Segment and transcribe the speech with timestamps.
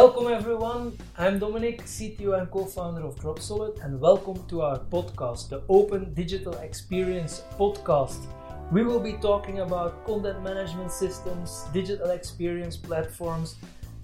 [0.00, 0.96] Welcome everyone.
[1.16, 6.52] I'm Dominic, CTO and co-founder of Dropsolid, and welcome to our podcast, the Open Digital
[6.58, 8.28] Experience Podcast.
[8.70, 13.56] We will be talking about content management systems, digital experience platforms,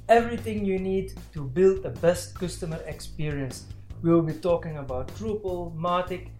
[0.09, 3.67] everything you need to build the best customer experience.
[4.03, 6.31] We will be talking about Drupal, Mautic,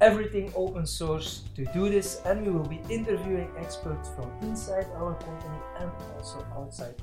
[0.00, 5.12] everything open source to do this, and we will be interviewing experts from inside our
[5.16, 6.94] company and also outside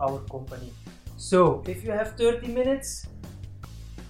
[0.00, 0.72] our company.
[1.16, 3.06] So, if you have 30 minutes,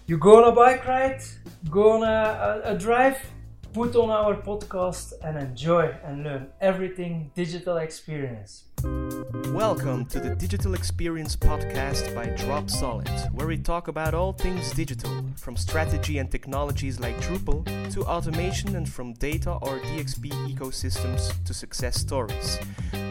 [0.07, 1.23] you go on a bike ride,
[1.71, 3.19] go on a, a, uh, a uh, drive,
[3.77, 8.65] put on our podcast and enjoy and learn everything digital experience.
[9.53, 15.23] Welcome to the Digital Experience Podcast by Dropsolid, where we talk about all things digital,
[15.37, 21.53] from strategy and technologies like Drupal to automation and from data or DXP ecosystems to
[21.53, 22.59] success stories.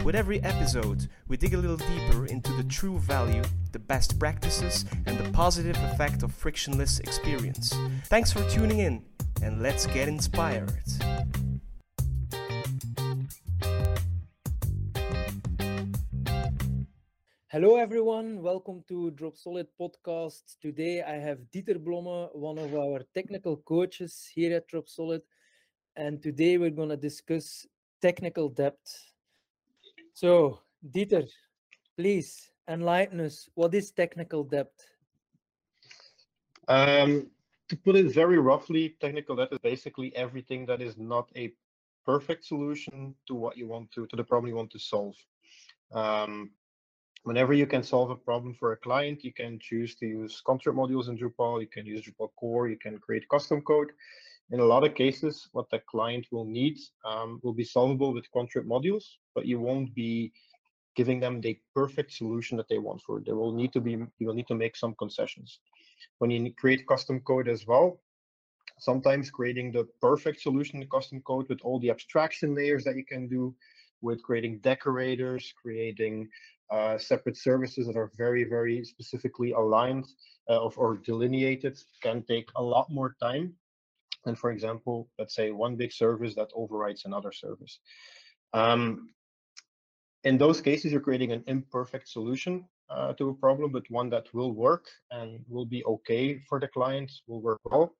[0.03, 4.85] With every episode, we dig a little deeper into the true value, the best practices,
[5.05, 7.71] and the positive effect of frictionless experience.
[8.05, 9.03] Thanks for tuning in,
[9.41, 10.71] and let's get inspired.
[17.47, 20.57] Hello everyone, welcome to Dropsolid podcast.
[20.61, 25.21] Today I have Dieter Blomme, one of our technical coaches here at Dropsolid.
[25.95, 27.65] and today we're going to discuss
[28.01, 28.77] technical debt.
[30.13, 30.59] So,
[30.91, 31.27] Dieter,
[31.97, 33.47] please enlighten us.
[33.55, 34.71] What is technical debt?
[36.67, 37.29] Um,
[37.69, 41.53] to put it very roughly, technical debt is basically everything that is not a
[42.05, 45.15] perfect solution to what you want to to the problem you want to solve.
[45.91, 46.51] Um,
[47.23, 50.75] whenever you can solve a problem for a client, you can choose to use contrib
[50.75, 53.91] modules in Drupal, you can use Drupal core, you can create custom code.
[54.51, 58.31] In a lot of cases, what the client will need um, will be solvable with
[58.31, 60.31] contrib modules, but you won't be
[60.95, 63.25] giving them the perfect solution that they want for it.
[63.25, 65.59] There will need to be, you will need to make some concessions.
[66.19, 67.99] When you create custom code as well,
[68.79, 73.05] sometimes creating the perfect solution in custom code with all the abstraction layers that you
[73.05, 73.55] can do,
[74.01, 76.29] with creating decorators, creating
[76.71, 80.05] uh, separate services that are very, very specifically aligned
[80.49, 83.53] uh, of, or delineated can take a lot more time
[84.25, 87.79] than, for example, let's say one big service that overrides another service.
[88.53, 89.09] Um,
[90.23, 94.33] in those cases, you're creating an imperfect solution uh, to a problem, but one that
[94.33, 97.95] will work and will be okay for the client, will work well.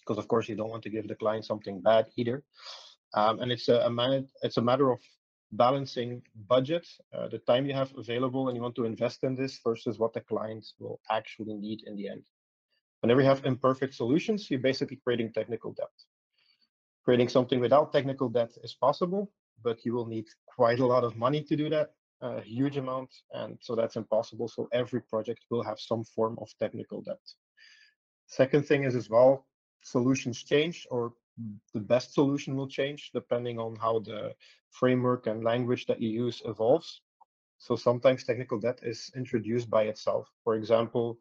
[0.00, 2.42] Because of course, you don't want to give the client something bad either.
[3.14, 5.00] Um, and it's a, a man, it's a matter of
[5.52, 9.60] balancing budget, uh, the time you have available and you want to invest in this
[9.62, 12.24] versus what the clients will actually need in the end.
[13.00, 15.92] Whenever you have imperfect solutions, you're basically creating technical debt.
[17.04, 19.30] Creating something without technical debt is possible,
[19.62, 21.90] but you will need quite a lot of money to do that,
[22.22, 24.48] a huge amount, and so that's impossible.
[24.48, 27.20] So every project will have some form of technical debt.
[28.26, 29.46] Second thing is as well,
[29.82, 31.12] solutions change or
[31.74, 34.34] the best solution will change depending on how the
[34.70, 37.02] framework and language that you use evolves.
[37.58, 40.28] So sometimes technical debt is introduced by itself.
[40.44, 41.18] For example,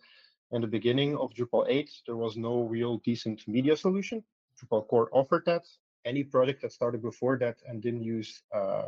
[0.52, 4.24] in the beginning of Drupal 8, there was no real decent media solution.
[4.58, 5.66] Drupal core offered that.
[6.04, 8.88] Any project that started before that and didn't use uh,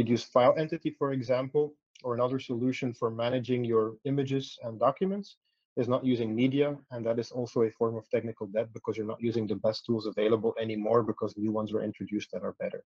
[0.00, 1.74] did use file entity, for example,
[2.04, 5.36] or another solution for managing your images and documents
[5.76, 9.12] is not using media, and that is also a form of technical debt because you're
[9.14, 12.82] not using the best tools available anymore because new ones were introduced that are better.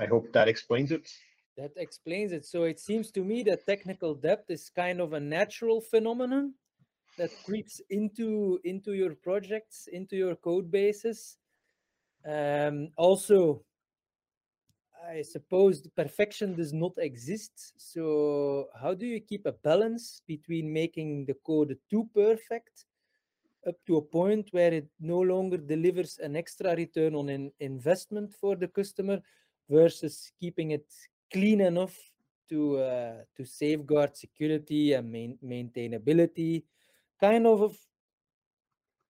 [0.00, 1.06] I hope that explains it.
[1.58, 2.46] That explains it.
[2.46, 6.54] So it seems to me that technical debt is kind of a natural phenomenon
[7.18, 11.36] that creeps into into your projects, into your code bases.
[12.26, 13.62] Um, also,
[15.08, 17.74] I suppose perfection does not exist.
[17.76, 22.86] So how do you keep a balance between making the code too perfect
[23.66, 28.32] up to a point where it no longer delivers an extra return on an investment
[28.32, 29.20] for the customer
[29.68, 30.86] versus keeping it
[31.32, 31.96] clean enough
[32.48, 36.62] to uh, to safeguard security and main, maintainability
[37.18, 37.74] kind of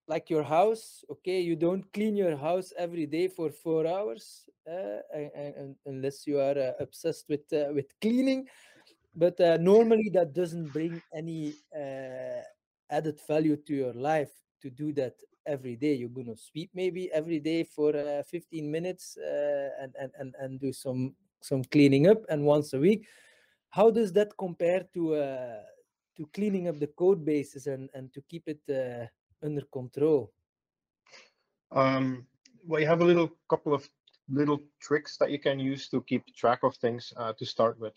[0.06, 1.40] like your house okay?
[1.40, 4.98] You don't clean your house every day for four hours uh,
[5.86, 8.46] unless you are uh, obsessed with uh, with cleaning.
[9.16, 12.42] But uh, normally that doesn't bring any uh,
[12.90, 15.14] added value to your life to do that
[15.46, 15.94] every day.
[15.94, 19.16] You're to sweep maybe every day for uh, 15 minutes
[19.80, 23.06] and, and and and do some some cleaning up and once a week.
[23.70, 25.14] How does that compare to
[26.16, 28.62] to cleaning up the code bases and and to keep it
[29.44, 30.32] under control?
[31.72, 32.26] Um,
[32.66, 33.88] well, you have a little couple of
[34.28, 37.94] little tricks that you can use to keep track of things uh, to start with.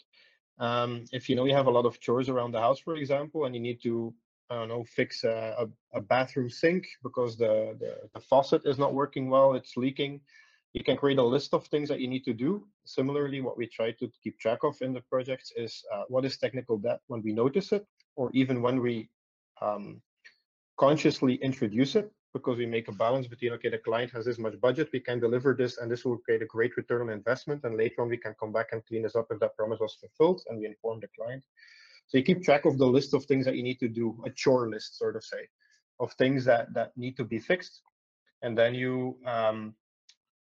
[0.59, 3.45] Um, if you know you have a lot of chores around the house, for example,
[3.45, 4.13] and you need to,
[4.49, 8.77] I don't know, fix a, a, a bathroom sink because the, the, the faucet is
[8.77, 10.21] not working well, it's leaking,
[10.73, 12.67] you can create a list of things that you need to do.
[12.85, 16.38] Similarly, what we try to keep track of in the projects is uh, what is
[16.38, 17.85] technical debt when we notice it,
[18.15, 19.09] or even when we
[19.61, 20.01] um,
[20.77, 24.59] consciously introduce it because we make a balance between okay the client has this much
[24.62, 27.77] budget we can deliver this and this will create a great return on investment and
[27.77, 30.41] later on we can come back and clean this up if that promise was fulfilled
[30.47, 31.44] and we inform the client.
[32.07, 34.29] So you keep track of the list of things that you need to do a
[34.29, 35.47] chore list sort of say
[36.00, 37.81] of things that that need to be fixed.
[38.44, 39.73] And then you um,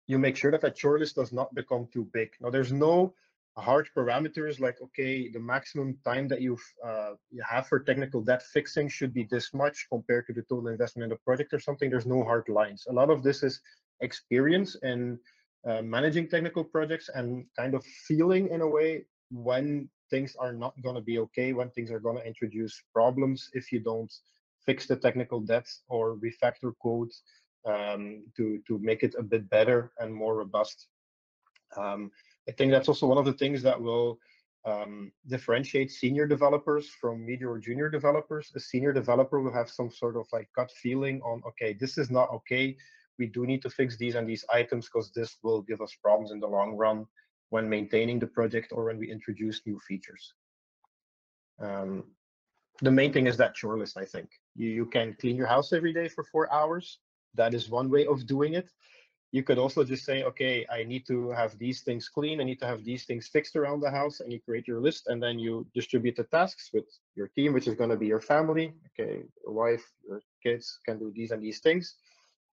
[0.06, 2.30] you make sure that that chore list does not become too big.
[2.40, 3.14] Now there's no
[3.58, 8.42] hard parameters like okay the maximum time that you've uh, you have for technical debt
[8.42, 11.90] fixing should be this much compared to the total investment in the project or something.
[11.90, 12.86] There's no hard lines.
[12.88, 13.60] A lot of this is
[14.00, 15.18] experience in
[15.68, 20.74] uh, managing technical projects and kind of feeling in a way when things are not
[20.82, 24.12] going to be okay when things are going to introduce problems if you don't
[24.66, 27.10] fix the technical debt or refactor code
[27.66, 30.88] um, to to make it a bit better and more robust.
[31.76, 32.10] Um,
[32.48, 34.18] I think that's also one of the things that will
[34.64, 38.52] um, differentiate senior developers from medium or junior developers.
[38.54, 42.10] A senior developer will have some sort of like gut feeling on, okay, this is
[42.10, 42.76] not okay.
[43.18, 46.32] We do need to fix these and these items because this will give us problems
[46.32, 47.06] in the long run
[47.50, 50.34] when maintaining the project or when we introduce new features.
[51.60, 52.04] Um,
[52.80, 54.28] the main thing is that chore list, I think.
[54.56, 56.98] You, you can clean your house every day for four hours.
[57.34, 58.68] That is one way of doing it
[59.32, 62.40] you could also just say, okay, I need to have these things clean.
[62.40, 64.20] I need to have these things fixed around the house.
[64.20, 66.84] And you create your list and then you distribute the tasks with
[67.16, 68.74] your team, which is going to be your family.
[68.88, 71.94] Okay, your wife, your kids can do these and these things.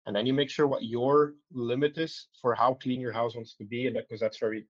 [0.05, 3.55] And then you make sure what your limit is for how clean your house wants
[3.55, 3.87] to be.
[3.87, 4.67] And because that's very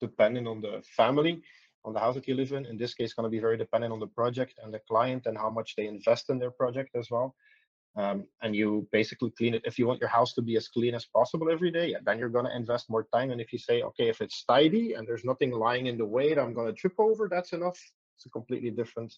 [0.00, 1.42] dependent on the family,
[1.84, 2.66] on the house that you live in.
[2.66, 5.38] In this case, going to be very dependent on the project and the client and
[5.38, 7.36] how much they invest in their project as well
[7.96, 9.62] um, and you basically clean it.
[9.64, 12.28] If you want your house to be as clean as possible every day, then you're
[12.28, 13.30] going to invest more time.
[13.30, 16.34] And if you say, okay, if it's tidy and there's nothing lying in the way
[16.34, 17.78] that I'm going to trip over, that's enough.
[18.16, 19.14] It's a completely different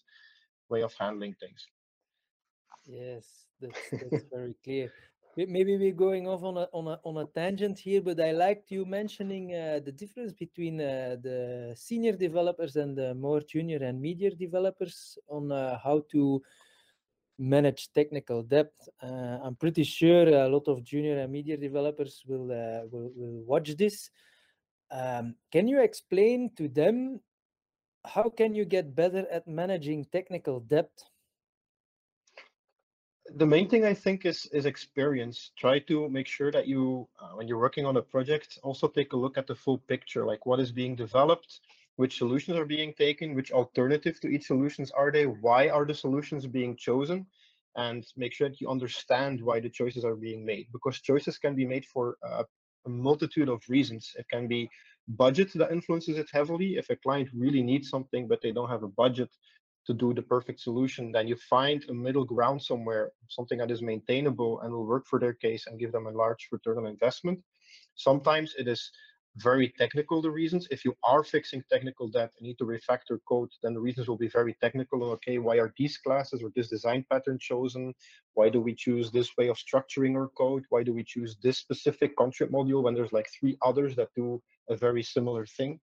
[0.69, 1.65] way of handling things.
[2.85, 4.91] Yes, that's, that's very clear.
[5.37, 8.71] Maybe we're going off on a on a on a tangent here, but I liked
[8.71, 14.01] you mentioning uh, the difference between uh, the senior developers and the more junior and
[14.01, 16.41] medium developers on uh, how to
[17.39, 18.71] manage technical debt.
[19.01, 23.43] Uh, I'm pretty sure a lot of junior and media developers will uh, will, will
[23.45, 24.09] watch this.
[24.91, 27.21] Um, can you explain to them
[28.05, 30.91] how can you get better at managing technical debt?
[33.35, 35.51] The main thing I think is is experience.
[35.55, 39.13] Try to make sure that you, uh, when you're working on a project, also take
[39.13, 41.61] a look at the full picture, like what is being developed,
[41.99, 45.93] which solutions are being taken, which alternative to each solutions are they, why are the
[45.93, 47.25] solutions being chosen,
[47.75, 50.67] and make sure that you understand why the choices are being made.
[50.71, 52.43] Because choices can be made for uh,
[52.85, 54.13] a multitude of reasons.
[54.17, 54.69] It can be
[55.09, 56.77] budget that influences it heavily.
[56.77, 59.29] If a client really needs something, but they don't have a budget
[59.85, 63.81] to do the perfect solution, then you find a middle ground somewhere, something that is
[63.81, 67.39] maintainable and will work for their case and give them a large return on investment.
[67.95, 68.89] Sometimes it is
[69.37, 70.67] very technical the reasons.
[70.71, 74.17] If you are fixing technical debt and need to refactor code then the reasons will
[74.17, 75.03] be very technical.
[75.11, 77.93] Okay why are these classes or this design pattern chosen?
[78.33, 80.63] Why do we choose this way of structuring our code?
[80.69, 84.41] Why do we choose this specific contrib module when there's like three others that do
[84.69, 85.79] a very similar thing?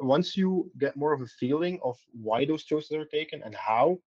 [0.00, 3.98] Once you get more of a feeling of why those choices are taken and how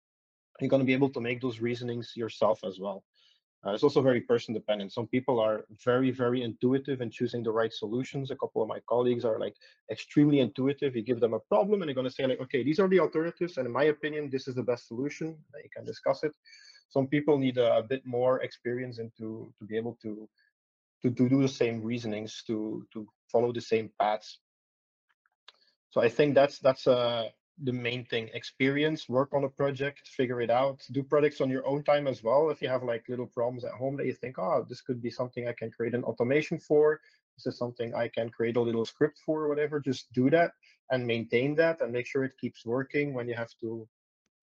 [0.60, 3.03] you're going to be able to make those reasonings yourself as well
[3.65, 4.91] uh, it's also very person dependent.
[4.91, 8.32] Some people are very, very intuitive in choosing the right solutions.
[8.32, 9.56] A couple of my colleagues are like
[9.91, 10.96] extremely intuitive.
[10.96, 13.00] You give them a problem and they're going to say like, okay, these are the
[13.00, 13.58] alternatives.
[13.58, 15.38] And in my opinion, this is the best solution.
[15.63, 16.34] You can discuss it.
[16.89, 20.27] Some people need a, a bit more experience into to be able to,
[21.03, 24.39] to, to do the same reasonings, to, to follow the same paths.
[25.91, 27.30] So I think that's, that's a,
[27.63, 31.65] the main thing experience work on a project figure it out do projects on your
[31.68, 32.50] own time as well.
[32.50, 35.12] If you have like little problems at home that you think oh this could be
[35.12, 37.00] something i can create an automation for.
[37.38, 40.51] This is something i can create a little script for or whatever just do that
[40.91, 43.88] and maintain that and make sure it keeps working when you have to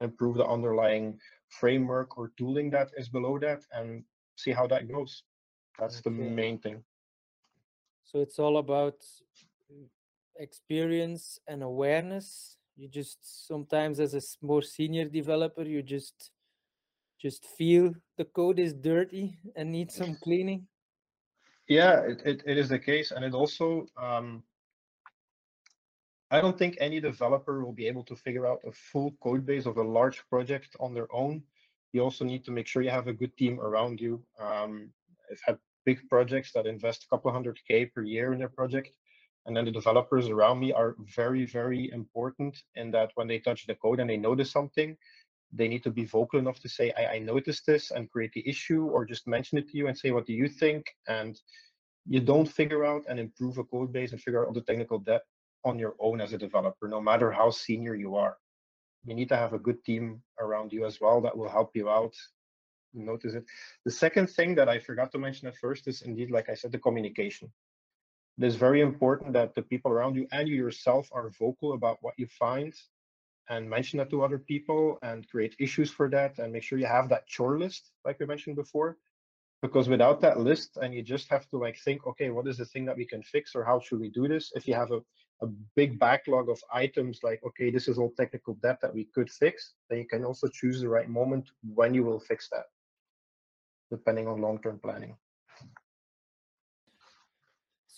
[0.01, 4.05] improve the underlying framework or tooling that is below that and
[4.37, 5.25] see how that goes.
[5.79, 6.05] That's okay.
[6.05, 6.83] the main thing.
[8.05, 9.01] So it's all about
[9.73, 9.87] mm,
[10.37, 13.19] experience and awareness you just
[13.49, 16.31] sometimes as a more senior developer you just
[17.21, 20.67] just feel the code is dirty and needs some cleaning
[21.69, 24.43] yeah it, it, it is the case and it also um,
[26.31, 29.65] I don't think any developer will be able to figure out a full code base
[29.65, 31.43] of a large project on their own.
[31.93, 34.23] You also need to make sure you have a good team around you.
[34.39, 34.91] Um,
[35.31, 38.95] I've had big projects that invest a couple hundred K per year in their project.
[39.47, 43.67] And then the developers around me are very, very important in that when they touch
[43.67, 44.97] the code and they notice something,
[45.53, 48.47] they need to be vocal enough to say, I, I noticed this and create the
[48.47, 50.85] issue or just mention it to you and say, what do you think?
[51.07, 51.41] And
[52.07, 54.99] you don't figure out and improve a code base and figure out all the technical
[54.99, 55.23] debt
[55.65, 58.37] on your own as a developer, no matter how senior you are.
[59.05, 61.89] You need to have a good team around you as well that will help you
[61.89, 62.15] out.
[62.95, 63.45] Notice it.
[63.85, 66.73] The second thing that I forgot to mention at first is indeed, like I said,
[66.73, 67.51] the communication.
[68.39, 71.99] It is very important that the people around you and you yourself are vocal about
[72.03, 72.73] what you find
[73.51, 76.87] and mention that to other people and create issues for that and make sure you
[76.87, 78.97] have that chore list, like we mentioned before.
[79.61, 82.65] Because without that list and you just have to like think, okay, what is the
[82.65, 84.53] thing that we can fix or how should we do this?
[84.55, 85.01] If you have a
[85.41, 89.31] a big backlog of items like, okay, this is all technical debt that we could
[89.31, 92.65] fix, then you can also choose the right moment when you will fix that,
[93.91, 95.17] depending on long-term planning.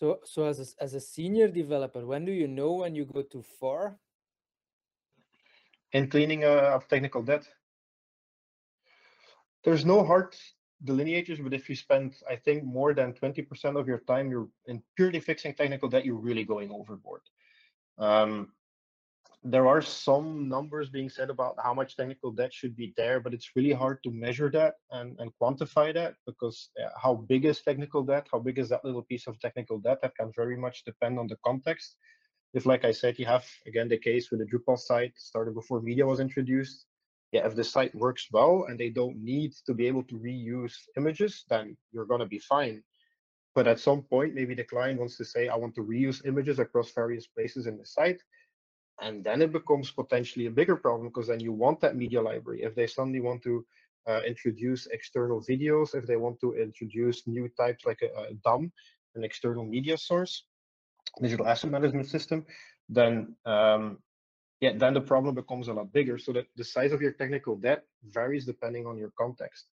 [0.01, 3.21] So, so as a, as a senior developer, when do you know when you go
[3.21, 3.99] too far?
[5.93, 7.47] In cleaning uh, of technical debt,
[9.63, 10.35] there's no hard
[10.83, 14.83] delineators, but if you spend, I think, more than 20% of your time you're in
[14.97, 17.21] purely fixing technical debt, you're really going overboard.
[17.99, 18.53] Um,
[19.43, 23.33] there are some numbers being said about how much technical debt should be there, but
[23.33, 27.63] it's really hard to measure that and, and quantify that because uh, how big is
[27.63, 28.27] technical debt?
[28.31, 30.03] How big is that little piece of technical debt?
[30.03, 31.97] That can very much depend on the context.
[32.53, 35.81] If, like I said, you have again the case with the Drupal site started before
[35.81, 36.85] media was introduced,
[37.33, 40.75] yeah, if the site works well and they don't need to be able to reuse
[40.97, 42.83] images, then you're going to be fine.
[43.55, 46.59] But at some point, maybe the client wants to say, I want to reuse images
[46.59, 48.21] across various places in the site.
[49.01, 52.63] And then it becomes potentially a bigger problem because then you want that media library.
[52.63, 53.65] If they suddenly want to
[54.07, 58.73] uh, introduce external videos, if they want to introduce new types like a, a DAM,
[59.15, 60.45] an external media source,
[61.21, 62.45] digital asset management system,
[62.89, 63.99] then um,
[64.61, 66.19] yeah, then the problem becomes a lot bigger.
[66.19, 69.67] So that the size of your technical debt varies depending on your context.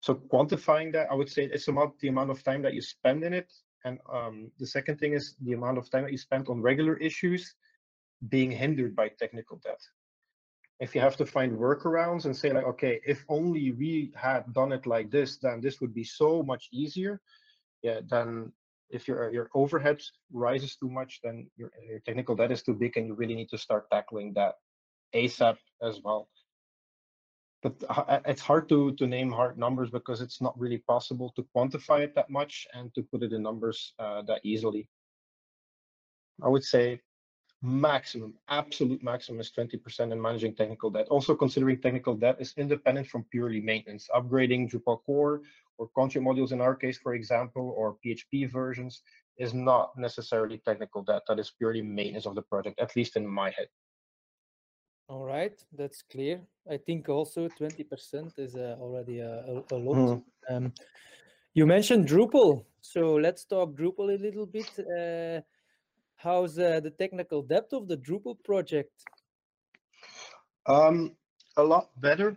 [0.00, 3.24] So quantifying that, I would say it's about the amount of time that you spend
[3.24, 3.50] in it.
[3.84, 6.96] And um, the second thing is the amount of time that you spend on regular
[6.98, 7.54] issues
[8.28, 9.80] being hindered by technical debt.
[10.80, 14.72] If you have to find workarounds and say like, okay, if only we had done
[14.72, 17.20] it like this, then this would be so much easier.
[17.82, 18.52] Yeah, then
[18.90, 20.00] if your your overhead
[20.32, 23.50] rises too much, then your, your technical debt is too big, and you really need
[23.50, 24.54] to start tackling that
[25.14, 26.28] ASAP as well.
[27.62, 27.74] But
[28.26, 32.14] it's hard to to name hard numbers because it's not really possible to quantify it
[32.14, 34.88] that much and to put it in numbers uh, that easily.
[36.42, 37.00] I would say
[37.62, 41.08] maximum, absolute maximum is 20% in managing technical debt.
[41.08, 44.08] Also considering technical debt is independent from purely maintenance.
[44.14, 45.42] Upgrading Drupal core
[45.78, 49.02] or content modules in our case, for example, or PHP versions
[49.38, 51.22] is not necessarily technical debt.
[51.28, 53.68] That is purely maintenance of the project, at least in my head.
[55.08, 56.40] All right, that's clear.
[56.70, 59.96] I think also 20% is uh, already a, a, a lot.
[59.96, 60.22] Mm.
[60.50, 60.72] Um,
[61.54, 64.70] you mentioned Drupal, so let's talk Drupal a little bit.
[64.78, 65.40] Uh,
[66.18, 68.92] how's uh, the technical debt of the Drupal project?
[70.66, 71.16] Um,
[71.56, 72.36] a lot better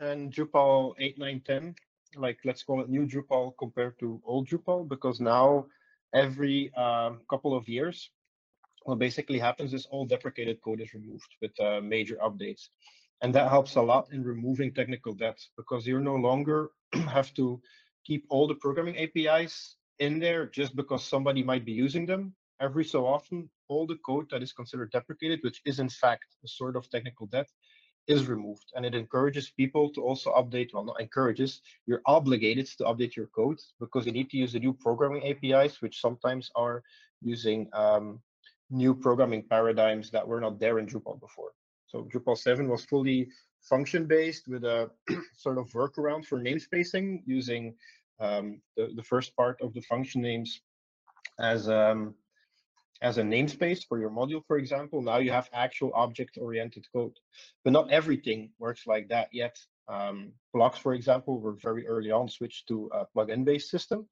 [0.00, 1.74] in Drupal 8, 9, 10
[2.16, 5.66] like let's call it new Drupal compared to old Drupal because now
[6.14, 8.10] every um, couple of years,
[8.84, 12.68] what basically happens is all deprecated code is removed with uh, major updates.
[13.22, 17.60] And that helps a lot in removing technical debt because you no longer have to
[18.04, 22.34] keep all the programming APIs in there just because somebody might be using them.
[22.60, 26.48] Every so often, all the code that is considered deprecated, which is in fact a
[26.48, 27.48] sort of technical debt,
[28.06, 28.72] is removed.
[28.74, 33.26] And it encourages people to also update well not encourages you're obligated to update your
[33.26, 36.82] code because you need to use the new programming apis which sometimes are
[37.22, 38.20] using um,
[38.70, 41.52] new programming paradigms that were not there in drupal before.
[41.86, 43.28] So drupal 7 was fully
[43.62, 44.90] function based with a
[45.34, 47.74] sort of workaround for namespacing using
[48.20, 50.60] um, the, the first part of the function names
[51.38, 52.14] as um,
[53.02, 55.00] as a namespace for your module, for example.
[55.02, 57.16] Now you have actual object-oriented code,
[57.64, 59.56] but not everything works like that yet.
[59.88, 64.06] Um, blocks, for example, were very early on switched to a plugin-based system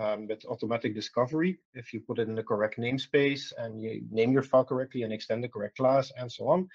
[0.00, 1.58] um, with automatic discovery.
[1.74, 5.12] If you put it in the correct namespace and you name your file correctly and
[5.12, 6.68] extend the correct class and so on.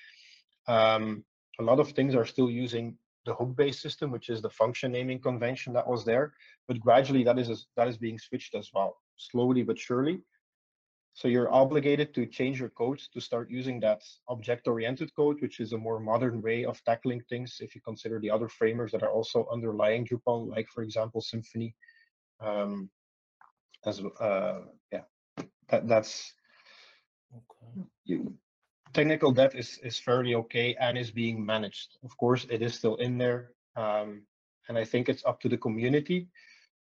[0.67, 1.23] Um,
[1.59, 5.19] a lot of things are still using the hook-based system, which is the function naming
[5.19, 6.33] convention that was there,
[6.67, 10.21] but gradually that is that is being switched as well, slowly but surely.
[11.17, 15.73] So you're obligated to change your code to start using that object-oriented code, which is
[15.73, 17.57] a more modern way of tackling things.
[17.59, 21.73] If you consider the other framers that are also underlying Drupal, like for example Symfony,
[22.39, 22.91] um,
[23.83, 24.59] as uh,
[24.91, 25.05] yeah,
[25.69, 26.33] that that's
[27.33, 27.87] okay.
[28.05, 28.37] you,
[28.93, 31.97] technical debt is is fairly okay and is being managed.
[32.03, 34.21] Of course, it is still in there, um,
[34.69, 36.29] and I think it's up to the community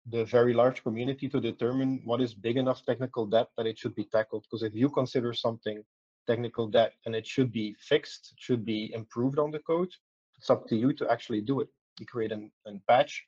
[0.07, 3.95] the very large community to determine what is big enough technical debt that it should
[3.95, 4.45] be tackled.
[4.45, 5.83] Because if you consider something
[6.27, 9.91] technical debt and it should be fixed, it should be improved on the code,
[10.37, 11.69] it's up to you to actually do it.
[11.99, 13.25] You create an, an patch,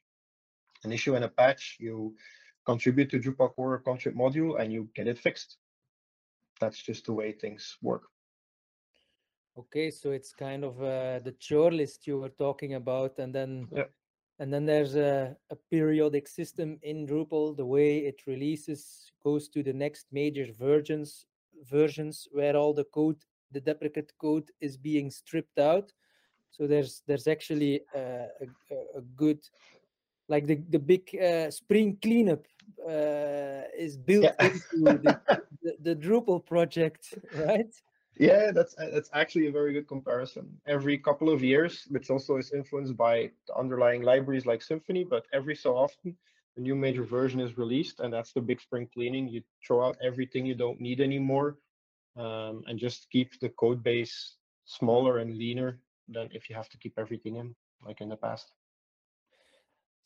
[0.85, 2.15] an issue and a patch, you
[2.67, 5.57] contribute to Drupal core contrib module and you get it fixed.
[6.61, 8.03] That's just the way things work.
[9.59, 13.67] Okay, so it's kind of uh, the chore list you were talking about, and then
[13.73, 13.85] yeah.
[14.39, 17.57] And then there's a, a periodic system in Drupal.
[17.57, 21.27] The way it releases goes to the next major versions
[21.71, 23.17] versions where all the code,
[23.53, 25.93] the deprecate code, is being stripped out.
[26.51, 28.29] So there's there's actually a,
[28.71, 29.41] a, a good,
[30.29, 32.47] like the the big uh, spring cleanup
[32.87, 34.47] uh, is built yeah.
[34.47, 35.21] into the,
[35.63, 37.75] the, the Drupal project, right?
[38.17, 40.61] Yeah, that's that's actually a very good comparison.
[40.67, 45.27] Every couple of years, which also is influenced by the underlying libraries like Symfony, but
[45.33, 46.17] every so often
[46.57, 49.29] a new major version is released, and that's the big spring cleaning.
[49.29, 51.59] You throw out everything you don't need anymore,
[52.17, 56.79] um, and just keep the code base smaller and leaner than if you have to
[56.79, 57.55] keep everything in
[57.85, 58.56] like in the past.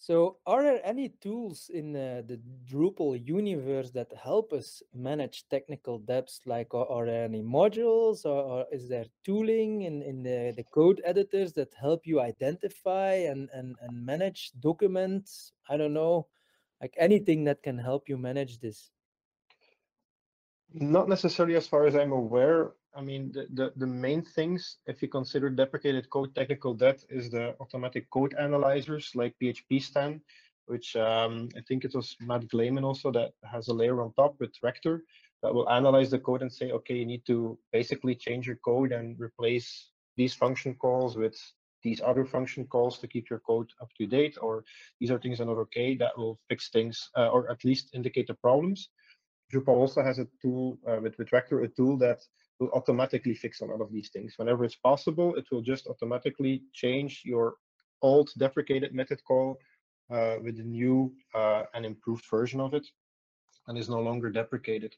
[0.03, 5.99] So, are there any tools in uh, the Drupal universe that help us manage technical
[5.99, 6.41] debts?
[6.47, 10.65] Like, are, are there any modules, or, or, is there tooling in, in the, the
[10.65, 15.53] code editors that help you identify and, and, and manage documents?
[15.69, 16.29] I don't know,
[16.81, 18.91] like anything that can help you manage this.
[20.73, 22.73] Not necessarily, as far as I'm aware.
[22.95, 27.31] I mean, the, the, the, main things, if you consider deprecated code technical debt, is
[27.31, 30.21] the automatic code analyzers like PHPStan,
[30.67, 34.37] which um, I think it was Matt Glaman also that has a layer on top
[34.41, 35.05] with Rector
[35.43, 38.93] that will analyze the code and say, okay, you need to basically change your code
[38.93, 41.37] and replace these function calls with
[41.83, 44.65] these other function calls to keep your code up to date, or
[45.01, 47.95] these are things that are not okay, that will fix things, uh, or at least
[47.95, 48.91] indicate the problems.
[49.53, 52.21] Drupal also has a tool uh, with, Rector, a tool that
[52.59, 54.35] will automatically fix a lot of these things.
[54.37, 57.55] Whenever it's possible, it will just automatically change your
[58.03, 59.59] old deprecated method call
[60.11, 62.87] uh, with a new uh, and improved version of it
[63.67, 64.95] and is no longer deprecated.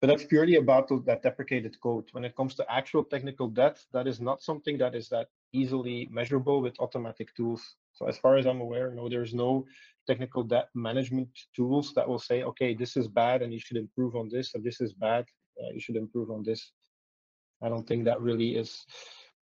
[0.00, 2.08] But that's purely about that deprecated code.
[2.12, 6.08] When it comes to actual technical debt, that is not something that is that easily
[6.10, 7.76] measurable with automatic tools.
[7.94, 9.64] So as far as I'm aware, no, there's no
[10.06, 14.16] technical debt management tools that will say, okay, this is bad and you should improve
[14.16, 15.24] on this, and this is bad,
[15.60, 16.72] uh, you should improve on this.
[17.62, 18.84] I don't think that really is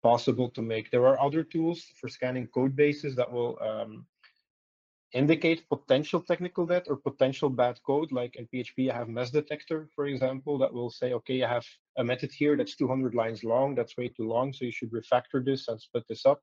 [0.03, 0.89] possible to make.
[0.89, 4.05] There are other tools for scanning code bases that will um,
[5.13, 8.11] indicate potential technical debt or potential bad code.
[8.11, 11.65] Like in PHP, I have mess detector, for example, that will say, okay, I have
[11.97, 13.75] a method here that's 200 lines long.
[13.75, 14.53] That's way too long.
[14.53, 16.41] So you should refactor this and split this up.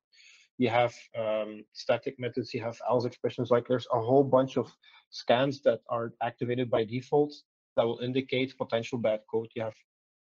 [0.58, 3.50] You have um, static methods, you have else expressions.
[3.50, 4.72] Like there's a whole bunch of
[5.10, 7.34] scans that are activated by default
[7.76, 9.48] that will indicate potential bad code.
[9.54, 9.74] You have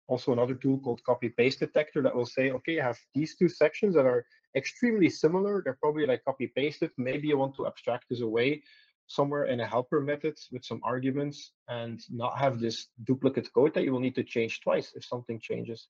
[0.07, 3.49] also another tool called copy paste detector that will say, okay, I have these two
[3.49, 5.61] sections that are extremely similar.
[5.63, 6.91] They're probably like copy pasted.
[6.97, 8.63] Maybe you want to abstract this away
[9.07, 13.83] somewhere in a helper method with some arguments and not have this duplicate code that
[13.83, 15.87] you will need to change twice if something changes.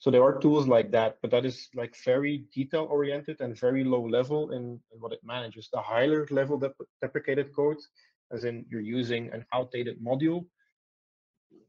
[0.00, 3.84] So there are tools like that, but that is like very detail oriented and very
[3.84, 5.68] low level in, in what it manages.
[5.70, 7.76] The higher level dep deprecated code,
[8.32, 10.46] as in you're using an outdated module,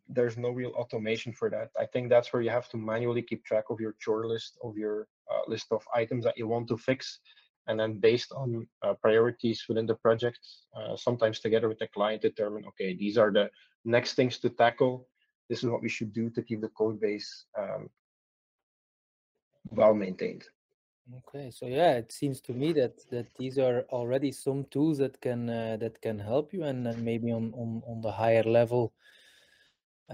[0.08, 1.72] there's no real automation for that.
[1.78, 4.78] I think that's where you have to manually keep track of your chore list, of
[4.78, 7.20] your uh, list of items that you want to fix.
[7.67, 10.39] And then based on uh, priorities within the project,
[10.78, 13.50] uh, sometimes together with the client, determine, okay, these are the
[13.84, 15.08] next things to tackle.
[15.50, 17.89] This is what we should do to keep the code base um,
[19.72, 20.44] well maintained.
[21.28, 25.20] Okay, so yeah, it seems to me that that these are already some tools that
[25.20, 28.94] can uh, that can help you, and then maybe on on on the higher level,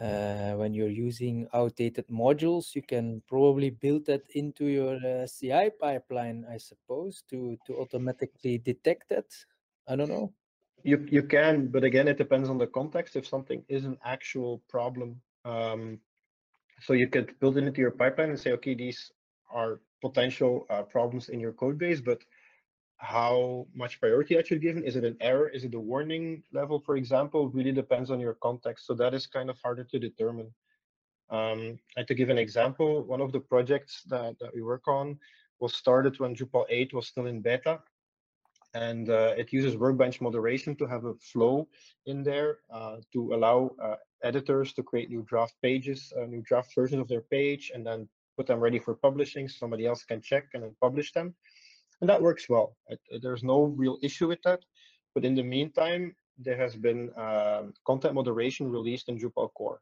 [0.02, 5.72] uh, when you're using outdated modules, you can probably build that into your uh, CI
[5.80, 9.26] pipeline, I suppose, to to automatically detect that.
[9.88, 10.34] I don't know.
[10.84, 13.16] You you can, but again, it depends on the context.
[13.16, 16.00] If something is an actual problem, um,
[16.82, 19.12] so you could build it into your pipeline and say, okay, these
[19.50, 22.24] are potential uh, problems in your code base, but
[22.98, 24.78] how much priority I should give.
[24.78, 25.50] Is it an error?
[25.50, 27.50] Is it a warning level, for example?
[27.50, 28.88] Really depends on your context.
[28.88, 30.52] So that is kind of harder to determine.
[31.30, 35.20] Um, and to give an example, one of the projects that, that we work on
[35.60, 37.80] was started when Drupal 8 was still in beta.
[38.74, 41.68] And uh, it uses workbench moderation to have a flow
[42.06, 46.74] in there uh, to allow uh, editors to create new draft pages, uh, new draft
[46.76, 48.08] versions of their page, and then
[48.38, 49.50] put them ready for publishing.
[49.50, 51.36] Somebody else can check and then publish them
[52.02, 52.76] and that works well.
[53.22, 54.64] there's no real issue with that.
[55.16, 59.80] But in the meantime, there has been um, content moderation released in Drupal core.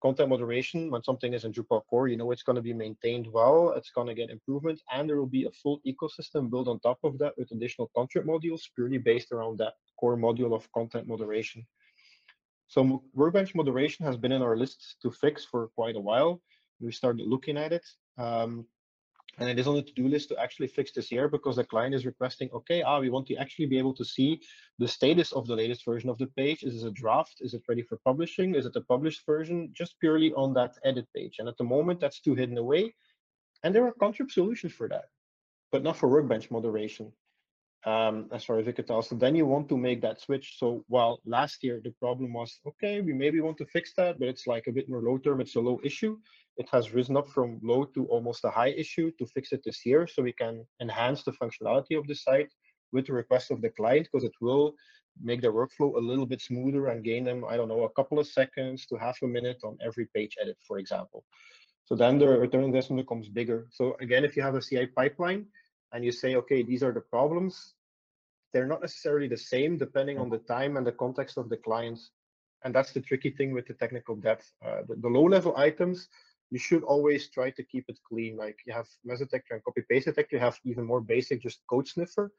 [0.00, 3.26] Content moderation, when something is in Drupal core, you know it's going to be maintained
[3.26, 6.80] well, it's going to get improvement, and there will be a full ecosystem built on
[6.80, 11.06] top of that with additional contrib modules purely based around that core module of content
[11.06, 11.66] moderation.
[12.68, 16.40] So workbench moderation has been in our lists to fix for quite a while.
[16.80, 17.86] We started looking at it.
[18.18, 18.66] Um,
[19.38, 21.94] and it is on the to-do list to actually fix this year because the client
[21.94, 24.40] is requesting, okay, ah, we want to actually be able to see
[24.78, 26.62] the status of the latest version of the page.
[26.62, 27.36] Is it a draft?
[27.40, 28.54] Is it ready for publishing?
[28.54, 29.70] Is it a published version?
[29.72, 31.36] Just purely on that edit page.
[31.38, 32.94] And at the moment, that's too hidden away.
[33.62, 35.06] And there are contrib solutions for that,
[35.72, 37.12] but not for workbench moderation
[37.86, 39.02] um, as far as we could tell.
[39.02, 40.56] So then you want to make that switch.
[40.58, 44.28] So while last year the problem was, okay, we maybe want to fix that, but
[44.28, 46.18] it's like a bit more low term, it's a low issue.
[46.56, 49.86] It has risen up from low to almost a high issue to fix it this
[49.86, 50.06] year.
[50.06, 52.52] So we can enhance the functionality of the site
[52.92, 54.74] with the request of the client because it will
[55.22, 58.18] make their workflow a little bit smoother and gain them, I don't know, a couple
[58.18, 61.24] of seconds to half a minute on every page edit, for example.
[61.84, 63.66] So then the return investment becomes bigger.
[63.70, 65.46] So again, if you have a CI pipeline,
[65.92, 67.74] and you say, okay, these are the problems,
[68.52, 72.10] they're not necessarily the same depending on the time and the context of the clients.
[72.64, 74.42] And that's the tricky thing with the technical debt.
[74.64, 76.08] Uh, the, the low level items,
[76.50, 78.36] you should always try to keep it clean.
[78.36, 81.60] Like you have mess detector and copy paste detector, you have even more basic just
[81.70, 82.32] code sniffer.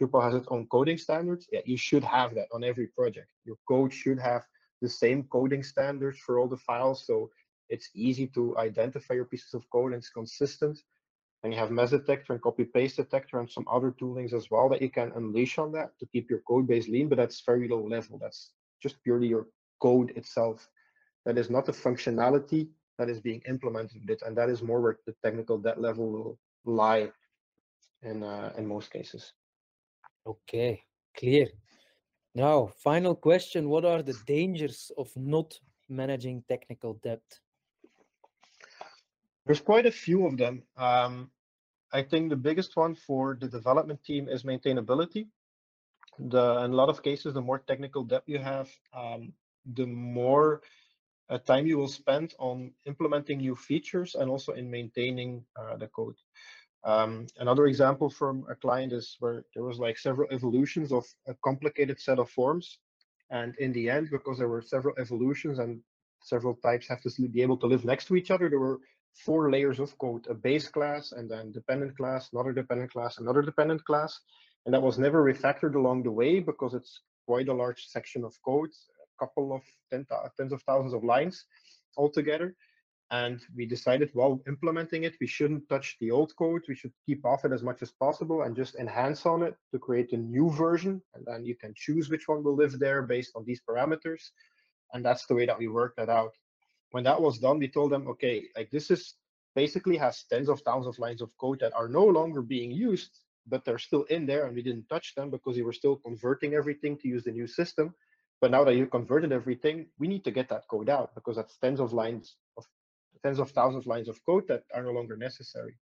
[0.00, 1.48] Drupal has its own coding standards.
[1.52, 3.28] Yeah, you should have that on every project.
[3.44, 4.42] Your code should have
[4.80, 7.04] the same coding standards for all the files.
[7.06, 7.30] So
[7.68, 10.78] it's easy to identify your pieces of code and it's consistent.
[11.42, 14.68] And you have mess detector and copy paste detector and some other toolings as well
[14.70, 17.68] that you can unleash on that to keep your code base lean, but that's very
[17.68, 18.18] low level.
[18.18, 19.46] That's just purely your
[19.80, 20.68] code itself.
[21.24, 24.22] That is not the functionality that is being implemented with it.
[24.26, 27.10] And that is more where the technical debt level will lie
[28.02, 29.32] in, uh, in most cases.
[30.26, 30.82] Okay,
[31.16, 31.46] clear.
[32.34, 33.68] Now, final question.
[33.68, 37.22] What are the dangers of not managing technical debt?
[39.48, 40.62] There's quite a few of them.
[40.76, 41.30] Um,
[41.90, 45.28] I think the biggest one for the development team is maintainability.
[46.18, 49.32] The, in a lot of cases, the more technical debt you have, um,
[49.64, 50.60] the more
[51.30, 55.86] uh, time you will spend on implementing new features and also in maintaining uh, the
[55.86, 56.16] code.
[56.84, 61.32] Um, another example from a client is where there was like several evolutions of a
[61.42, 62.80] complicated set of forms.
[63.30, 65.80] And in the end, because there were several evolutions and
[66.20, 68.80] several types have to be able to live next to each other, there were
[69.24, 73.42] four layers of code, a base class and then dependent class, another dependent class, another
[73.42, 74.20] dependent class.
[74.64, 78.34] And that was never refactored along the way because it's quite a large section of
[78.44, 81.44] code, a couple of ten, tens of thousands of lines
[81.96, 82.54] altogether.
[83.10, 86.62] And we decided while implementing it, we shouldn't touch the old code.
[86.68, 89.78] We should keep off it as much as possible and just enhance on it to
[89.78, 91.00] create a new version.
[91.14, 94.22] And then you can choose which one will live there based on these parameters.
[94.92, 96.34] And that's the way that we worked that out
[96.90, 99.14] when that was done, we told them, okay, like this is
[99.54, 103.20] basically has tens of thousands of lines of code that are no longer being used,
[103.46, 106.54] but they're still in there and we didn't touch them because we were still converting
[106.54, 107.94] everything to use the new system.
[108.40, 111.58] But now that you converted everything, we need to get that code out because that's
[111.58, 112.64] tens of lines of
[113.22, 115.76] tens of thousands of lines of code that are no longer necessary.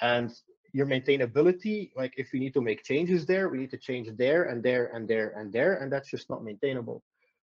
[0.00, 0.32] And
[0.72, 4.44] your maintainability, like if we need to make changes there, we need to change there
[4.44, 7.02] and there and there and there, and that's just not maintainable.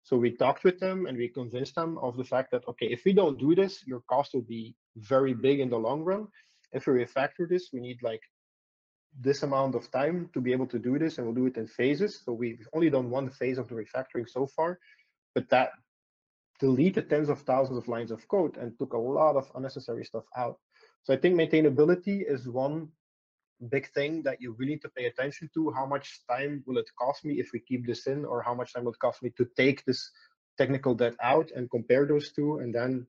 [0.05, 3.05] So we talked with them and we convinced them of the fact that, okay, if
[3.07, 5.43] we don't do this, your cost will be very mm-hmm.
[5.43, 6.29] big in the long run.
[6.73, 8.21] If we refactor this, we need like
[9.19, 11.67] this amount of time to be able to do this and we'll do it in
[11.67, 12.21] phases.
[12.25, 14.79] So we've only done one phase of the refactoring so far,
[15.35, 15.71] but that
[16.61, 20.25] deleted tens of thousands of lines of code and took a lot of unnecessary stuff
[20.37, 20.59] out.
[21.05, 22.89] So I think maintainability is one
[23.71, 25.73] big thing that you really need to pay attention to.
[25.73, 28.73] How much time will it cost me if we keep this in, or how much
[28.73, 30.11] time will it cost me to take this
[30.59, 33.07] technical debt out and compare those two, and then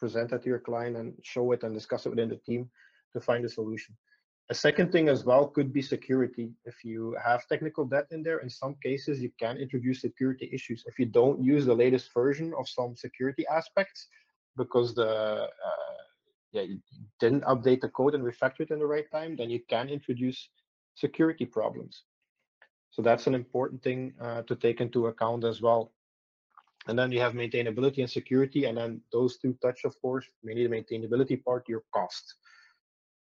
[0.00, 2.70] present that to your client and show it and discuss it within the team
[3.12, 3.96] to find a solution.
[4.50, 6.52] A second thing as well could be security.
[6.64, 10.84] If you have technical debt in there, in some cases you can introduce security issues.
[10.86, 14.08] If you don't use the latest version of some security aspects,
[14.56, 15.46] because the uh,
[16.52, 16.78] yeah, you
[17.20, 20.48] didn't update the code and refactor it in the right time, then you can introduce
[20.94, 22.04] security problems.
[22.90, 25.92] So that's an important thing uh, to take into account as well.
[26.86, 30.66] And then you have maintainability and security, and then those two touch, of course, mainly
[30.66, 32.34] the maintainability part, your cost.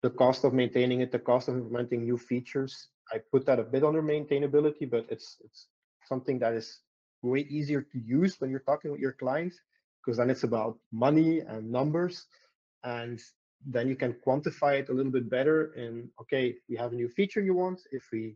[0.04, 2.90] The cost of maintaining it, the cost of implementing new features.
[3.12, 5.68] I put that a bit under maintainability, but it's it's
[6.08, 6.82] something that is
[7.24, 9.60] way easier to use when you're talking with your clients
[10.06, 12.28] because then it's about money and numbers
[12.86, 13.19] and
[13.65, 17.10] then you can quantify it a little bit better and okay we have a new
[17.10, 18.36] feature you want if we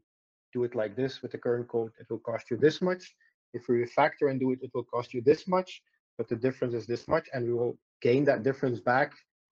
[0.53, 3.15] do it like this with the current code it will cost you this much.
[3.53, 5.81] If we refactor and do it it will cost you this much
[6.17, 9.13] but the difference is this much and we will gain that difference back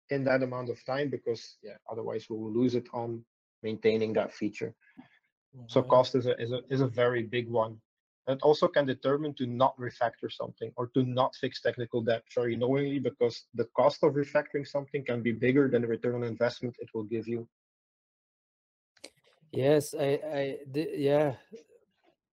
[0.09, 3.23] in that amount of time because yeah otherwise we will lose it on
[3.63, 4.73] maintaining that feature.
[5.67, 5.89] So Mhm.
[5.89, 7.81] cost is a, is a is a very big one
[8.27, 12.55] it also can determine to not refactor something or to not fix technical debt very
[12.55, 16.75] knowingly because the cost of refactoring something can be bigger than the return on investment
[16.79, 17.47] it will give you.
[19.51, 21.35] Yes, I, I, yeah,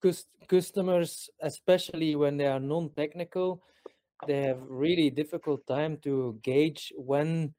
[0.03, 3.63] cus customers, especially when they are non-technical,
[4.27, 7.55] they have really difficult time to gauge when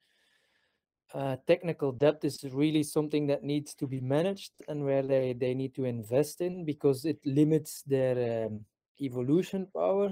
[1.13, 5.53] uh, technical debt is really something that needs to be managed and where they, they
[5.53, 8.65] need to invest in because it limits their um,
[8.99, 10.11] evolution power.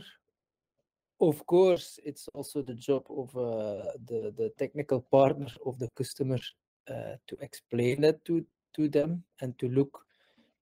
[1.19, 6.39] Of course, it's also the job of uh, the, the technical partner of the customer
[6.87, 10.05] uh, to explain that to, to them and to look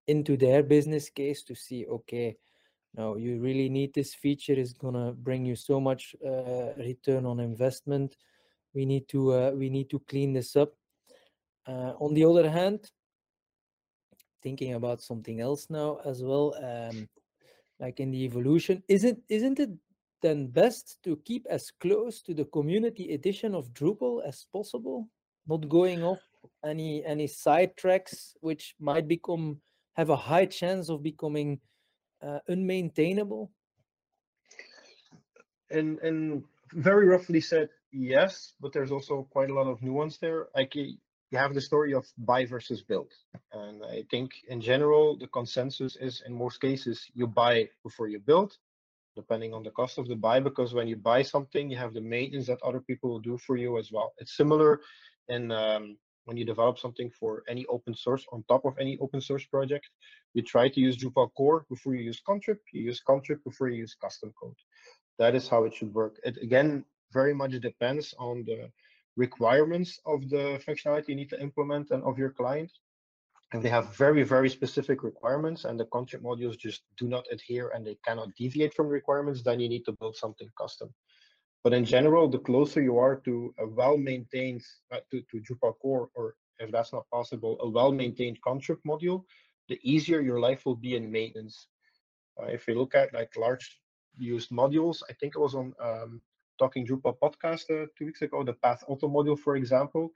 [0.07, 2.37] into their business case to see, okay,
[2.95, 7.39] now you really need this feature is gonna bring you so much uh, return on
[7.39, 8.15] investment
[8.73, 10.73] we need to uh, we need to clean this up.
[11.67, 12.89] Uh, on the other hand
[14.41, 17.07] thinking about something else now as well um,
[17.79, 19.69] like in the evolution isn't isn't it
[20.21, 25.07] then best to keep as close to the community edition of drupal as possible?
[25.47, 26.19] Not going off
[26.63, 29.59] any any side tracks which might become
[29.93, 31.59] have a high chance of becoming
[32.21, 33.49] uh, unmaintainable?
[35.71, 40.47] And and very roughly said yes, but there's also quite a lot of nuance there.
[40.55, 40.97] Like you
[41.33, 43.11] have the story of buy versus build,
[43.53, 48.19] and I think in general the consensus is in most cases you buy before you
[48.19, 48.57] build,
[49.15, 50.39] depending on the cost of the buy.
[50.39, 53.57] Because when you buy something, you have the maintenance that other people will do for
[53.57, 54.13] you as well.
[54.17, 54.81] It's similar
[55.27, 59.21] in um, when you develop something for any open source on top of any open
[59.21, 59.89] source project.
[60.33, 62.57] You try to use Drupal core before you use Contrib.
[62.71, 64.55] You use Contrib before you use custom code
[65.19, 66.15] that is how it should work.
[66.23, 68.69] It again very much depends on the
[69.15, 72.71] requirements of the functionality you need to implement and of your client.
[73.53, 77.69] If they have very, very specific requirements and the Contrib modules just do not adhere
[77.69, 80.93] and they cannot deviate from requirements, then you need to build something custom.
[81.63, 86.09] But in general, the closer you are to a well-maintained, uh, to, to Drupal core,
[86.15, 89.23] or if that's not possible, a well-maintained Contrib module,
[89.67, 91.67] the easier your life will be in maintenance.
[92.39, 93.79] Uh, if you look at like large
[94.19, 95.01] used modules.
[95.09, 96.21] I think it was on um,
[96.59, 100.11] Talking Drupal podcast uh, two weeks ago, the Pathauto module, for example.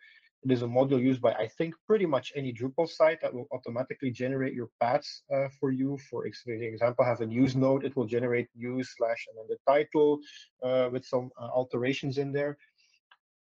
[0.46, 3.48] It is a module used by, I think, pretty much any Drupal site that will
[3.54, 5.98] automatically generate your paths uh, for you.
[6.10, 10.20] For example, have a news node, it will generate news slash and then the title
[10.62, 12.58] uh, with some uh, alterations in there.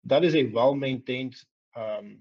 [0.05, 1.36] That is a well-maintained
[1.75, 2.17] um,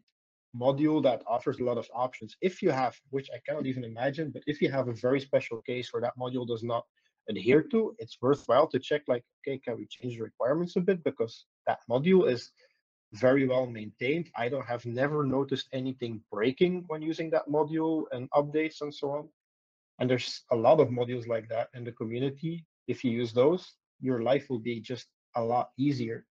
[0.54, 2.36] module that offers a lot of options.
[2.42, 5.62] If you have, which I cannot even imagine, but if you have a very special
[5.62, 6.84] case where that module does not
[7.28, 11.02] adhere to, it's worthwhile to check like, okay, can we change the requirements a bit?
[11.04, 12.50] Because that module is
[13.12, 14.30] very well maintained.
[14.36, 19.10] I don't have never noticed anything breaking when using that module and updates and so
[19.10, 19.28] on.
[19.98, 22.64] And there's a lot of modules like that in the community.
[22.86, 26.26] If you use those, your life will be just a lot easier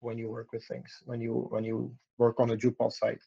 [0.00, 3.22] when you work with things, when you when you work on a Drupal site.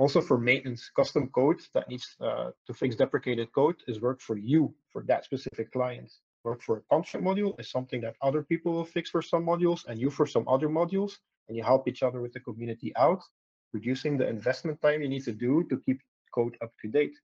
[0.00, 4.38] Also for maintenance, custom code that needs uh, to fix deprecated code is work for
[4.38, 6.10] you, for that specific client.
[6.42, 9.80] Work for a Contrib module is something that other people will fix for some modules
[9.88, 11.12] and you for some other modules,
[11.46, 13.20] and you help each other with the community out,
[13.74, 16.00] reducing the investment time you need to do to keep
[16.34, 17.16] code up to date.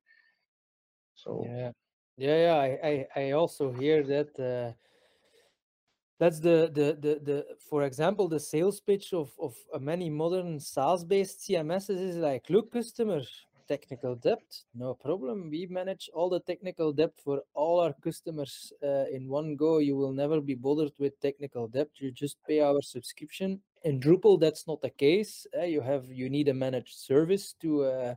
[1.15, 1.71] So yeah
[2.19, 4.73] yeah yeah i i, I also hear that uh,
[6.19, 11.05] that's the, the the the for example the sales pitch of of many modern SaaS
[11.05, 13.23] based CMSs is like look customer
[13.69, 14.43] technical debt
[14.75, 15.51] no problem.
[15.51, 19.79] We manage all the technical debt for all our customers uh, in one go.
[19.79, 21.89] You will never be bothered with technical debt.
[21.97, 23.61] You just pay our subscription.
[23.85, 25.47] In Drupal that's not the case.
[25.57, 28.15] Uh, you have you need a managed service to uh,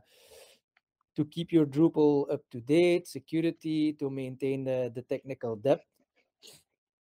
[1.16, 5.80] to keep your Drupal up to date security to maintain the, the technical debt.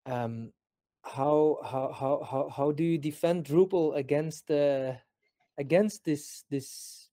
[0.07, 0.53] Um,
[1.03, 4.95] how how how how how do you defend Drupal against uh,
[5.59, 7.09] against this this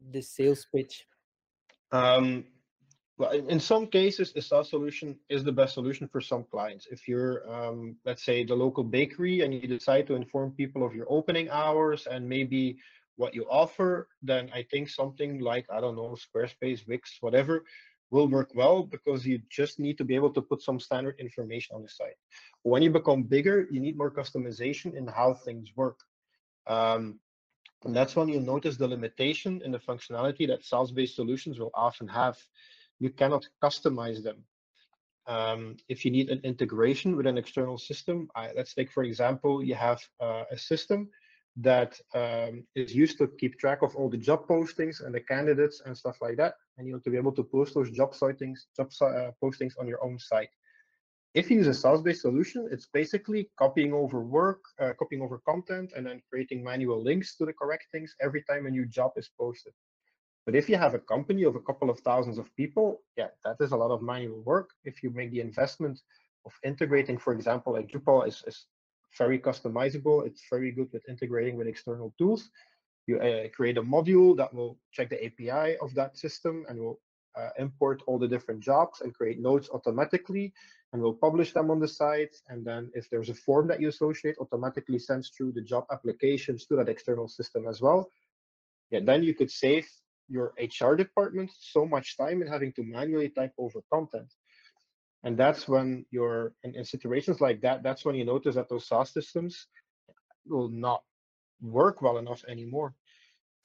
[0.00, 1.06] this sales pitch?
[1.92, 2.44] Um,
[3.18, 6.86] well, in some cases, a SaaS solution is the best solution for some clients.
[6.90, 10.94] If you're, um, let's say, the local bakery and you decide to inform people of
[10.94, 12.78] your opening hours and maybe
[13.16, 17.64] what you offer, then I think something like, I don't know, Squarespace, Wix, whatever,
[18.10, 21.76] will work well because you just need to be able to put some standard information
[21.76, 22.18] on the site.
[22.62, 25.98] When you become bigger, you need more customization in how things work.
[26.66, 27.20] Um,
[27.84, 32.08] and that's when you notice the limitation in the functionality that SaaS-based solutions will often
[32.08, 32.36] have
[33.00, 34.44] you cannot customize them.
[35.26, 39.64] Um, if you need an integration with an external system, I, let's take, for example,
[39.64, 41.08] you have uh, a system
[41.56, 45.82] that um, is used to keep track of all the job postings and the candidates
[45.84, 46.54] and stuff like that.
[46.78, 49.86] And you want to be able to post those job sightings, job uh, postings on
[49.86, 50.50] your own site.
[51.34, 55.92] If you use a SaaS-based solution, it's basically copying over work, uh, copying over content,
[55.96, 59.30] and then creating manual links to the correct things every time a new job is
[59.38, 59.72] posted.
[60.46, 63.56] But if you have a company of a couple of thousands of people, yeah, that
[63.60, 64.70] is a lot of manual work.
[64.84, 66.00] If you make the investment
[66.46, 68.66] of integrating, for example, like Drupal is, is
[69.16, 70.26] very customizable.
[70.26, 72.50] It's very good with integrating with external tools.
[73.06, 77.00] You uh, create a module that will check the API of that system and will
[77.36, 80.52] uh, import all the different jobs and create nodes automatically
[80.92, 82.34] and will publish them on the site.
[82.48, 86.66] And then if there's a form that you associate, automatically sends through the job applications
[86.66, 88.10] to that external system as well.
[88.90, 89.88] Yeah, then you could save
[90.28, 94.32] your HR department so much time in having to manually type over content.
[95.22, 98.86] And that's when you're in, in situations like that, that's when you notice that those
[98.86, 99.66] SaaS systems
[100.46, 101.02] will not
[101.60, 102.94] work well enough anymore.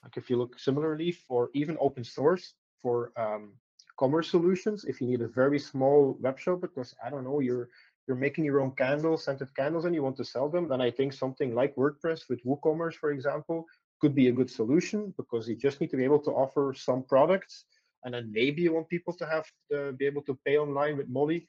[0.04, 3.54] Like if you look similarly for even open source for um,
[3.98, 7.70] commerce solutions, if you need a very small web shop because I don't know, you're
[8.08, 10.92] you're making your own candles, scented candles, and you want to sell them, then I
[10.92, 13.66] think something like WordPress with WooCommerce, for example,
[14.00, 17.02] could be a good solution because you just need to be able to offer some
[17.02, 17.66] products
[18.06, 21.10] and then maybe you want people to have to be able to pay online with
[21.10, 21.46] Mollie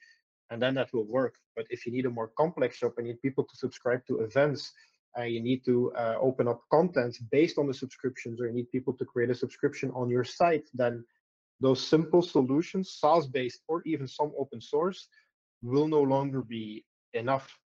[0.49, 1.35] and then that will work.
[1.55, 4.19] But if you need a more complex shop and you need people to subscribe to
[4.19, 4.73] events
[5.15, 8.53] and uh, you need to uh, open up content based on the subscriptions or you
[8.53, 11.03] need people to create a subscription on your site then
[11.59, 15.07] those simple solutions SaaS based or even some open source
[15.61, 17.57] will no longer be enough.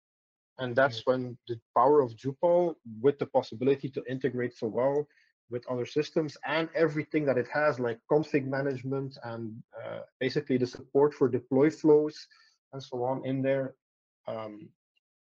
[0.60, 5.08] And that's when the power of Drupal, with the possibility to integrate so well
[5.52, 10.66] with other systems and everything that it has, like config management and uh, basically the
[10.66, 12.28] support for deploy flows
[12.74, 13.76] and so on in there,
[14.28, 14.70] um,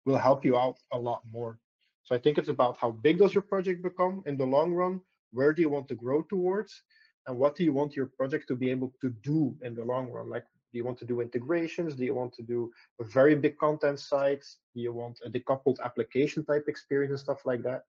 [0.06, 1.58] will help you out a lot more.
[2.04, 5.00] So I think it's about how big does your project become in the long run?
[5.32, 6.82] Where do you want to grow towards?
[7.26, 10.10] And what do you want your project to be able to do in the long
[10.10, 10.28] run?
[10.28, 11.94] Like do you want to do integrations?
[11.94, 14.44] Do you want to do a very big content site?
[14.74, 17.82] Do you want a decoupled application type experience and stuff like that?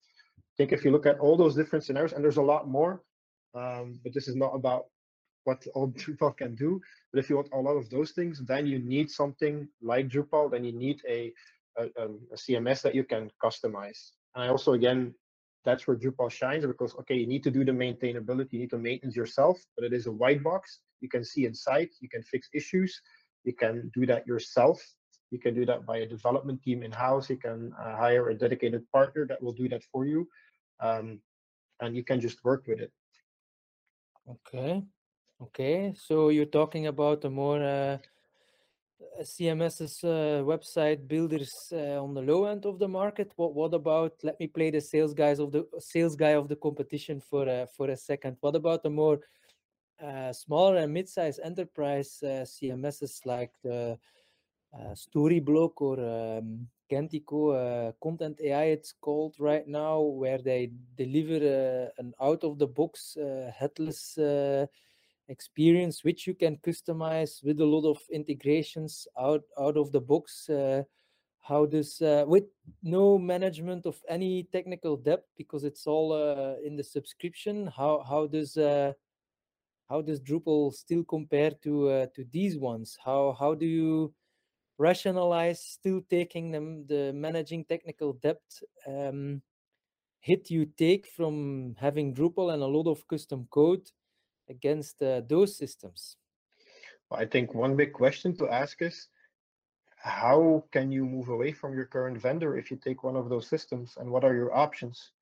[0.61, 3.01] Think if you look at all those different scenarios, and there's a lot more,
[3.55, 4.85] um, but this is not about
[5.44, 6.79] what all Drupal can do.
[7.11, 10.51] But if you want a lot of those things, then you need something like Drupal.
[10.51, 11.33] Then you need a,
[11.79, 14.11] a, um, a CMS that you can customize.
[14.35, 15.14] And I also, again,
[15.64, 18.77] that's where Drupal shines because, okay, you need to do the maintainability, you need to
[18.77, 22.51] maintenance yourself, but it is a white box you can see inside, you can fix
[22.53, 23.01] issues,
[23.44, 24.79] you can do that yourself.
[25.31, 27.31] You can do that by a development team in house.
[27.31, 30.29] You can uh, hire a dedicated partner that will do that for you.
[30.81, 31.21] Um,
[31.81, 32.93] and you can just work with it.
[34.29, 34.83] Okay.
[35.43, 35.95] Okay.
[35.97, 37.99] So you're talking about a more uh,
[39.23, 43.33] CMS's uh, website builders uh, on the low end of the market.
[43.37, 44.12] What what about?
[44.23, 47.66] Let me play the sales guys of the sales guy of the competition for uh,
[47.77, 48.37] for a second.
[48.40, 49.21] What about the more
[50.03, 53.99] uh, smaller and mid-sized enterprise uh, CMSs like the
[54.75, 62.03] uh, Storyblok or um, Kentico, uh, Kontent.ai, it's called right now, where they deliver uh,
[62.03, 64.18] an out-of-the-box uh, headless
[65.29, 70.50] experience, which you can customize with a lot of integrations out out of the box.
[71.42, 72.44] how does with
[72.83, 76.09] no management of any technical debt because it's all
[76.66, 77.66] in the subscription?
[77.68, 78.59] How how does
[79.90, 82.98] how does Drupal still compare to uh, to these ones?
[83.05, 84.14] How how do you
[84.81, 88.40] rationalize still taking them the managing technical debt
[88.87, 89.42] um,
[90.21, 93.87] hit you take from having Drupal and a lot of custom code
[94.48, 96.17] against uh, those systems?
[97.13, 99.09] I think one big question to ask is
[99.96, 103.46] how can you move away from your current vendor if you take one of those
[103.48, 105.13] systems and what are your options?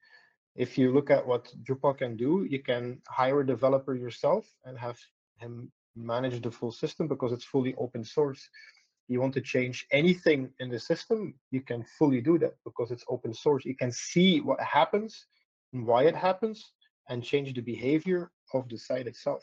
[0.58, 4.76] if you look at what Drupal can do, you can hire a developer yourself and
[4.76, 4.98] have
[5.36, 8.48] him manage the full system because it's fully open source.
[9.08, 13.04] You want to change anything in the system, you can fully do that because it's
[13.08, 13.64] open source.
[13.64, 15.26] You can see what happens
[15.72, 16.72] and why it happens
[17.08, 19.42] and change the behavior of the site itself.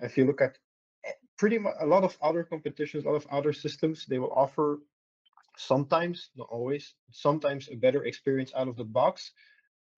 [0.00, 0.56] If you look at
[1.04, 4.32] eh, pretty much a lot of other competitions, a lot of other systems, they will
[4.32, 4.80] offer
[5.56, 9.30] sometimes, not always, sometimes a better experience out of the box,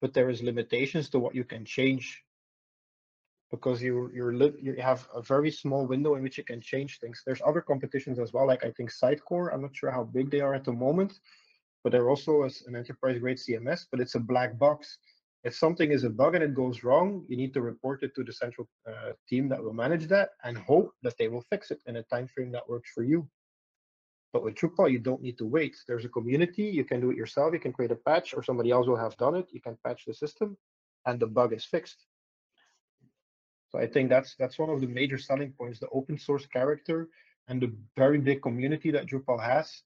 [0.01, 2.23] but there is limitations to what you can change
[3.51, 7.23] because you you're you have a very small window in which you can change things.
[7.25, 9.53] There's other competitions as well, like I think Sitecore.
[9.53, 11.19] I'm not sure how big they are at the moment,
[11.83, 14.97] but they're also an enterprise grade CMS, but it's a black box.
[15.43, 18.23] If something is a bug and it goes wrong, you need to report it to
[18.23, 21.79] the central uh, team that will manage that and hope that they will fix it
[21.85, 23.29] in a time frame that works for you.
[24.33, 25.77] But with Drupal, you don't need to wait.
[25.87, 26.63] There's a community.
[26.63, 27.53] You can do it yourself.
[27.53, 29.47] You can create a patch, or somebody else will have done it.
[29.51, 30.57] You can patch the system,
[31.05, 32.05] and the bug is fixed.
[33.69, 37.09] So I think that's that's one of the major selling points: the open source character
[37.47, 39.83] and the very big community that Drupal has,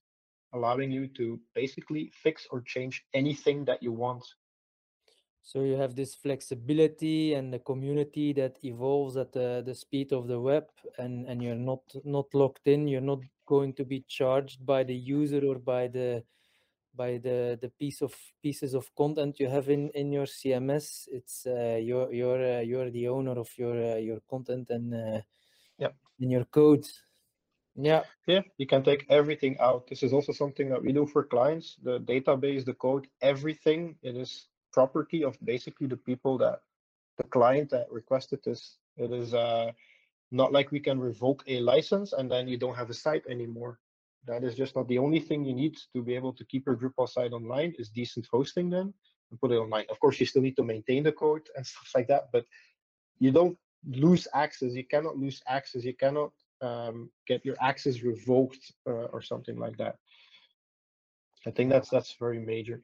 [0.53, 4.23] allowing you to basically fix or change anything that you want.
[5.43, 10.27] So you have this flexibility and the community that evolves at the, the speed of
[10.27, 10.65] the web,
[10.97, 12.87] and and you're not not locked in.
[12.87, 16.23] You're not going to be charged by the user or by the
[16.95, 21.45] by the the piece of pieces of content you have in in your cms it's
[21.45, 25.21] uh, you're you're uh, you're the owner of your uh, your content and uh,
[25.77, 26.85] yeah in your code
[27.75, 28.03] yeah.
[28.27, 29.87] Yeah you can take everything out.
[29.87, 33.95] This is also something that we do for clients the database the code everything.
[34.03, 36.61] It is property of basically the people that
[37.17, 38.77] the client that requested this.
[38.97, 39.71] It is uh
[40.31, 43.79] not like we can revoke a license and then you don't have a site anymore
[44.27, 46.75] that is just not the only thing you need to be able to keep your
[46.75, 48.93] Drupal site online is decent hosting then
[49.29, 49.85] and put it online.
[49.89, 52.45] Of course, you still need to maintain the code and stuff like that, but
[53.19, 53.57] you don't
[53.87, 54.73] lose access.
[54.73, 55.83] You cannot lose access.
[55.83, 59.95] You cannot um, get your access revoked uh, or something like that.
[61.47, 62.83] I think that's that's very major.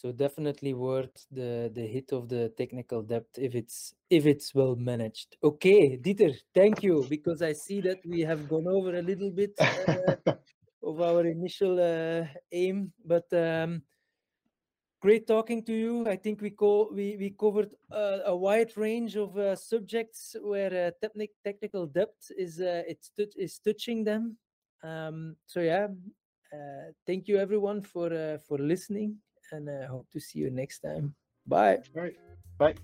[0.00, 4.74] So definitely worth the the hit of the technical debt if it's if it's well
[4.74, 5.36] managed.
[5.44, 9.52] Okay, Dieter, thank you because I see that we have gone over a little bit
[9.60, 10.32] uh,
[10.88, 13.82] of our initial uh, aim, but um,
[15.02, 16.06] great talking to you.
[16.08, 20.72] I think we co- we we covered uh, a wide range of uh, subjects where
[20.88, 24.38] uh, technic- technical debt is uh, it's t- is touching them.
[24.82, 25.88] Um, so yeah,
[27.06, 28.08] thank you everyone for
[28.48, 29.20] for listening
[29.52, 31.14] and I uh, hope to see you next time.
[31.46, 31.78] Bye.
[31.96, 32.16] All right.
[32.58, 32.74] Bye.